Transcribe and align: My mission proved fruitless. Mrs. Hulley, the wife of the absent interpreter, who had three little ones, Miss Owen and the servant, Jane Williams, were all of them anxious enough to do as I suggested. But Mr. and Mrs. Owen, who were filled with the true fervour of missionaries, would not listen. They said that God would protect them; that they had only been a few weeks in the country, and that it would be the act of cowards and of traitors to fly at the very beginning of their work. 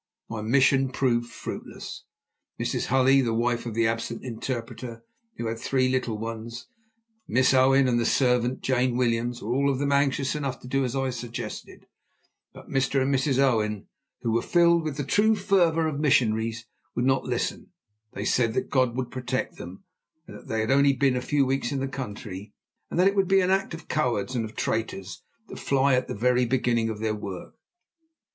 My 0.31 0.41
mission 0.41 0.89
proved 0.89 1.31
fruitless. 1.31 2.05
Mrs. 2.59 2.87
Hulley, 2.87 3.21
the 3.21 3.35
wife 3.35 3.67
of 3.67 3.75
the 3.75 3.85
absent 3.85 4.23
interpreter, 4.23 5.03
who 5.37 5.45
had 5.45 5.59
three 5.59 5.89
little 5.89 6.17
ones, 6.17 6.65
Miss 7.27 7.53
Owen 7.53 7.87
and 7.87 7.99
the 7.99 8.05
servant, 8.07 8.61
Jane 8.61 8.97
Williams, 8.97 9.43
were 9.43 9.53
all 9.53 9.69
of 9.69 9.77
them 9.77 9.91
anxious 9.91 10.33
enough 10.33 10.59
to 10.61 10.67
do 10.67 10.83
as 10.83 10.95
I 10.95 11.11
suggested. 11.11 11.85
But 12.51 12.67
Mr. 12.67 12.99
and 12.99 13.13
Mrs. 13.13 13.37
Owen, 13.37 13.85
who 14.23 14.31
were 14.31 14.41
filled 14.41 14.81
with 14.85 14.97
the 14.97 15.03
true 15.03 15.35
fervour 15.35 15.87
of 15.87 15.99
missionaries, 15.99 16.65
would 16.95 17.05
not 17.05 17.25
listen. 17.25 17.67
They 18.13 18.25
said 18.25 18.55
that 18.55 18.71
God 18.71 18.95
would 18.97 19.11
protect 19.11 19.57
them; 19.57 19.83
that 20.25 20.47
they 20.47 20.61
had 20.61 20.71
only 20.71 20.93
been 20.93 21.15
a 21.15 21.21
few 21.21 21.45
weeks 21.45 21.71
in 21.71 21.79
the 21.79 21.87
country, 21.87 22.55
and 22.89 22.99
that 22.99 23.05
it 23.05 23.15
would 23.15 23.27
be 23.27 23.41
the 23.41 23.51
act 23.53 23.75
of 23.75 23.87
cowards 23.87 24.33
and 24.35 24.45
of 24.45 24.55
traitors 24.55 25.21
to 25.49 25.55
fly 25.55 25.93
at 25.93 26.07
the 26.07 26.15
very 26.15 26.47
beginning 26.47 26.89
of 26.89 26.97
their 27.01 27.13
work. 27.13 27.53